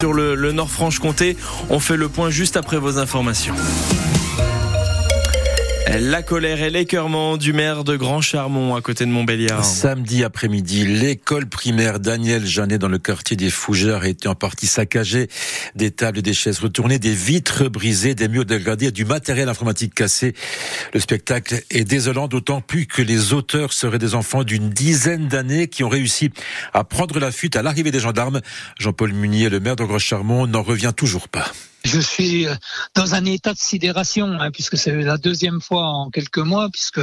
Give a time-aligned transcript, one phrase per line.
[0.00, 1.36] Sur le, Nord-Franche-Comté,
[1.70, 3.56] on fait le point juste après vos informations.
[5.96, 9.64] La colère et l'écœurement du maire de Grand Charmont à côté de Montbéliard.
[9.64, 14.66] Samedi après-midi, l'école primaire Daniel Jeannet dans le quartier des Fougères a été en partie
[14.66, 15.28] saccagée.
[15.76, 19.94] Des tables et des chaises retournées, des vitres brisées, des murs dégradés, du matériel informatique
[19.94, 20.34] cassé.
[20.92, 25.68] Le spectacle est désolant, d'autant plus que les auteurs seraient des enfants d'une dizaine d'années
[25.68, 26.30] qui ont réussi
[26.74, 28.42] à prendre la fuite à l'arrivée des gendarmes.
[28.78, 31.50] Jean-Paul Munier, le maire de Grand Charmont, n'en revient toujours pas.
[31.84, 32.54] Je suis euh,
[32.94, 37.00] dans un état de sidération, hein, puisque c'est la deuxième fois en quelques mois, puisque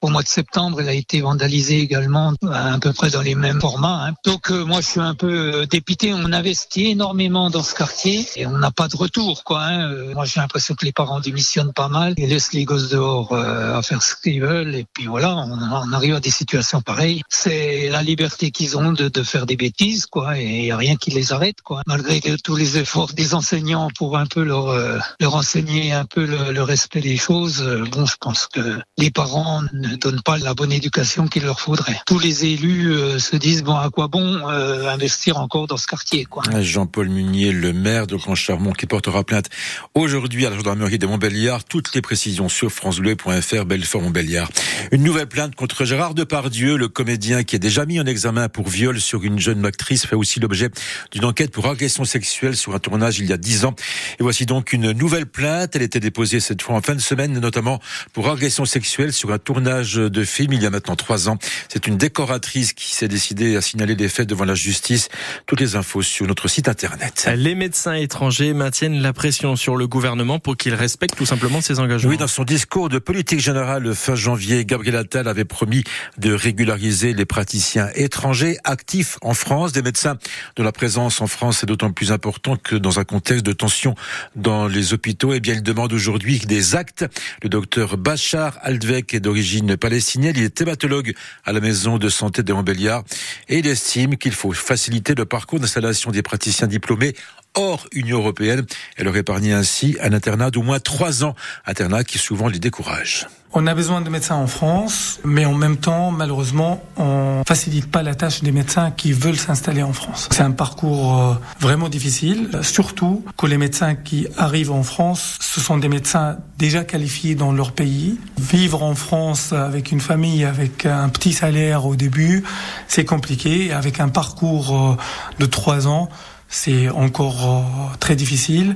[0.00, 3.60] au mois de septembre, elle a été vandalisée également, à peu près dans les mêmes
[3.60, 4.08] formats.
[4.08, 4.14] Hein.
[4.24, 6.12] Donc euh, moi, je suis un peu euh, dépité.
[6.12, 9.44] On investit énormément dans ce quartier et on n'a pas de retour.
[9.44, 10.12] Quoi, hein.
[10.14, 13.80] Moi, j'ai l'impression que les parents démissionnent pas mal et laissent les gosses dehors à
[13.82, 14.74] faire ce qu'ils veulent.
[14.74, 17.22] Et puis voilà, on, arrive à des situations pareilles.
[17.28, 20.96] C'est la liberté qu'ils ont de, faire des bêtises, quoi, et il n'y a rien
[20.96, 21.82] qui les arrête, quoi.
[21.86, 26.24] Malgré tous les efforts des enseignants pour un peu leur, euh, leur enseigner un peu
[26.24, 30.38] le, le, respect des choses, euh, bon, je pense que les parents ne donnent pas
[30.38, 32.00] la bonne éducation qu'il leur faudrait.
[32.06, 35.86] Tous les élus euh, se disent bon, à quoi bon euh, investir encore dans ce
[35.86, 36.42] quartier, quoi.
[36.60, 39.48] Jean-Paul Munier, le maire de Grand Charmont, qui portera plainte
[39.94, 41.64] aujourd'hui à la gendarmerie de Montbéliard.
[41.64, 44.50] Toutes les précisions sur francebleu.fr, Belfort Montbéliard.
[44.92, 48.68] Une nouvelle plainte contre Gérard Depardieu, le comédien qui est déjà mis en examen pour
[48.68, 50.70] viol sur une jeune actrice, fait aussi l'objet
[51.12, 53.74] d'une enquête pour agression sexuelle sur un tournage il y a dix ans.
[54.18, 55.76] Et voici donc une nouvelle plainte.
[55.76, 57.80] Elle était déposée cette fois en fin de semaine, notamment
[58.12, 61.38] pour agression sexuelle sur un tournage de film il y a maintenant trois ans.
[61.68, 65.08] C'est une décoratrice qui s'est décidée à signaler les faits devant la justice.
[65.46, 67.28] Toutes les infos sur notre site internet.
[67.36, 71.80] Les médecins étrangers maintiennent la pression sur le gouvernement pour qu'il respecte tout simplement ses
[71.80, 72.10] engagements.
[72.10, 75.84] Oui, dans son discours de politique générale fin janvier, Gabriel Attal avait promis
[76.18, 79.72] de régulariser les praticiens étrangers actifs en France.
[79.72, 80.16] Des médecins
[80.56, 83.87] dont la présence en France est d'autant plus importante que dans un contexte de tension
[84.36, 87.04] dans les hôpitaux, eh bien, il demande aujourd'hui des actes.
[87.42, 90.34] Le docteur Bachar Aldvek est d'origine palestinienne.
[90.36, 93.04] Il est hématologue à la maison de santé de Montbéliard
[93.48, 97.14] et il estime qu'il faut faciliter le parcours d'installation des praticiens diplômés
[97.54, 98.64] hors Union européenne
[98.96, 101.34] et leur épargner ainsi un internat d'au moins trois ans,
[101.66, 103.26] internat qui souvent les décourage.
[103.54, 108.02] On a besoin de médecins en France, mais en même temps, malheureusement, on facilite pas
[108.02, 110.28] la tâche des médecins qui veulent s'installer en France.
[110.30, 115.78] C'est un parcours vraiment difficile, surtout que les médecins qui arrivent en France, ce sont
[115.78, 118.18] des médecins déjà qualifiés dans leur pays.
[118.38, 122.44] Vivre en France avec une famille, avec un petit salaire au début,
[122.86, 123.72] c'est compliqué.
[123.72, 124.98] Avec un parcours
[125.38, 126.10] de trois ans,
[126.48, 128.74] c'est encore très difficile.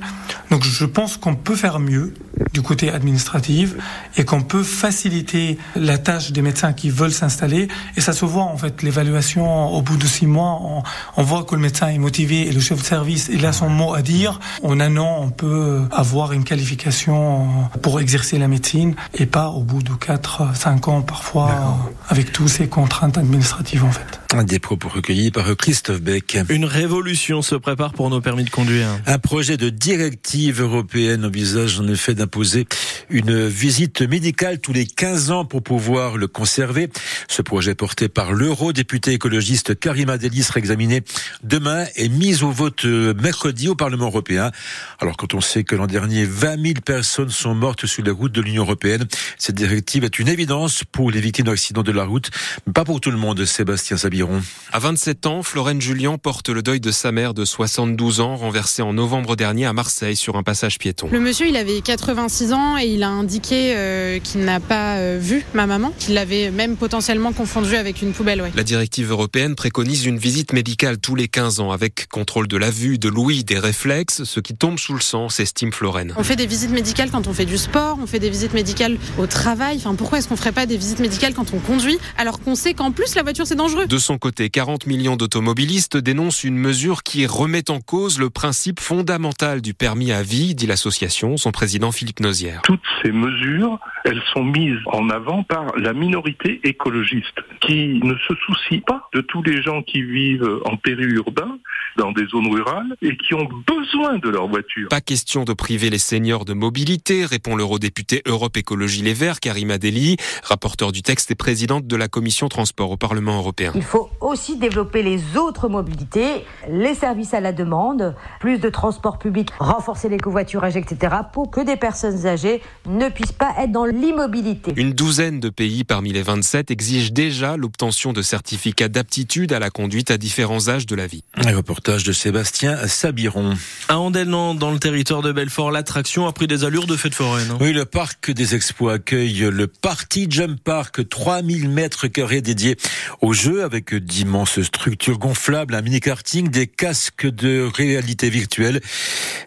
[0.51, 2.13] Donc je pense qu'on peut faire mieux
[2.53, 3.75] du côté administratif
[4.17, 7.67] et qu'on peut faciliter la tâche des médecins qui veulent s'installer.
[7.97, 10.83] Et ça se voit en fait, l'évaluation au bout de six mois, on,
[11.17, 13.69] on, voit que le médecin est motivé et le chef de service, il a son
[13.69, 14.39] mot à dire.
[14.63, 17.47] En un an, on peut avoir une qualification
[17.81, 21.77] pour exercer la médecine et pas au bout de quatre, cinq ans parfois,
[22.09, 24.22] avec tous ces contraintes administratives en fait.
[24.41, 26.39] Des propos recueillis par Christophe Beck.
[26.49, 28.87] Une révolution se prépare pour nos permis de conduire.
[29.05, 32.65] Un projet de directive européenne envisage en effet d'imposer
[33.11, 36.89] une visite médicale tous les 15 ans pour pouvoir le conserver.
[37.27, 41.03] Ce projet porté par l'eurodéputé écologiste Karima Deli sera examiné
[41.43, 44.51] demain et mis au vote mercredi au Parlement européen.
[44.99, 48.31] Alors quand on sait que l'an dernier 20 000 personnes sont mortes sur les routes
[48.31, 49.05] de l'Union européenne,
[49.37, 52.31] cette directive est une évidence pour les victimes d'accidents de la route,
[52.65, 53.45] mais pas pour tout le monde.
[53.45, 54.22] Sébastien Sabiron.
[54.71, 58.81] À 27 ans, Florène Julien porte le deuil de sa mère de 72 ans, renversée
[58.81, 61.09] en novembre dernier à Marseille sur un passage piéton.
[61.11, 65.17] Le monsieur, il avait 86 ans et il a indiqué euh, qu'il n'a pas euh,
[65.21, 68.41] vu ma maman, qu'il l'avait même potentiellement confondue avec une poubelle.
[68.41, 68.51] Ouais.
[68.55, 72.71] La directive européenne préconise une visite médicale tous les 15 ans avec contrôle de la
[72.71, 76.13] vue, de l'ouïe, des réflexes, ce qui tombe sous le sang, s'estime Florène.
[76.17, 78.97] On fait des visites médicales quand on fait du sport, on fait des visites médicales
[79.17, 79.77] au travail.
[79.77, 82.73] Enfin, pourquoi est-ce qu'on ferait pas des visites médicales quand on conduit alors qu'on sait
[82.73, 83.85] qu'en plus la voiture c'est dangereux?
[83.85, 88.79] De son côté, 40 millions d'automobilistes dénoncent une mesure qui remet en cause le principe
[88.79, 92.61] fondamental du permis à vie, dit l'association, son président Philippe Nozière.
[92.63, 98.33] Toutes ces mesures, elles sont mises en avant par la minorité écologiste qui ne se
[98.45, 101.57] soucie pas de tous les gens qui vivent en périurbain,
[101.97, 104.89] dans des zones rurales et qui ont besoin de leur voiture.
[104.89, 109.77] Pas question de priver les seniors de mobilité, répond l'eurodéputé Europe Écologie Les Verts, Karima
[109.77, 113.71] Deli, rapporteur du texte et présidente de la commission transport au Parlement européen.
[113.75, 119.19] Il faut aussi développer les autres mobilités, les services à la demande, plus de transport
[119.19, 123.71] public, renforcer renforcer les covoiturages, etc., pour que des personnes âgées ne puissent pas être
[123.71, 124.73] dans l'immobilité.
[124.77, 129.69] Une douzaine de pays parmi les 27 exigent déjà l'obtention de certificats d'aptitude à la
[129.69, 131.23] conduite à différents âges de la vie.
[131.35, 133.57] Un reportage de Sébastien Sabiron.
[133.89, 137.51] À Andelnan, dans le territoire de Belfort, l'attraction a pris des allures de fête foraine.
[137.51, 137.57] Hein.
[137.59, 142.77] Oui, le parc des expos accueille le Party Jump Park, 3000 mètres carrés dédiés
[143.21, 148.79] au jeu avec d'immenses structures gonflables, un mini-karting, des casques de réalité virtuelle.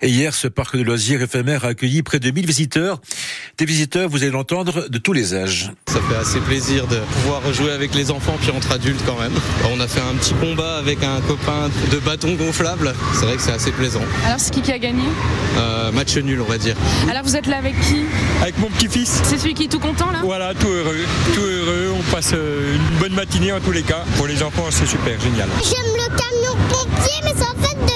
[0.03, 3.01] Et hier, ce parc de loisirs éphémère a accueilli près de 1000 visiteurs.
[3.57, 5.73] Des visiteurs, vous allez l'entendre, de tous les âges.
[5.87, 9.33] Ça fait assez plaisir de pouvoir jouer avec les enfants puis entre adultes quand même.
[9.73, 12.95] On a fait un petit combat avec un copain de bâton gonflable.
[13.15, 14.01] C'est vrai que c'est assez plaisant.
[14.25, 15.05] Alors c'est qui qui a gagné
[15.59, 16.75] euh, Match nul, on va dire.
[17.11, 18.05] Alors vous êtes là avec qui
[18.43, 19.21] Avec mon petit-fils.
[19.25, 20.97] C'est celui qui est tout content là Voilà, tout heureux.
[21.35, 21.95] Tout heureux.
[21.99, 24.05] On passe euh, une bonne matinée en tous les cas.
[24.17, 25.49] Pour les enfants, c'est super, génial.
[25.63, 27.96] J'aime le camion pompier, mais c'est en fait de,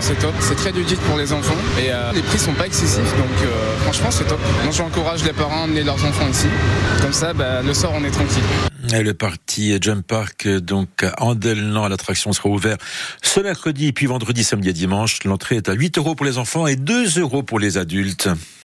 [0.00, 0.34] C'est top.
[0.40, 3.16] C'est très ludique pour les enfants et euh, les prix sont pas excessifs.
[3.16, 4.40] Donc, euh, franchement, c'est top.
[4.62, 6.46] Moi, j'encourage les parents à emmener leurs enfants ici.
[7.00, 8.42] Comme ça, bah, le soir, on est tranquille.
[8.92, 12.80] Le parti Jump Park, donc à l'attraction sera ouverte
[13.22, 15.24] ce mercredi, puis vendredi, samedi et dimanche.
[15.24, 18.28] L'entrée est à 8 euros pour les enfants et 2 euros pour les adultes.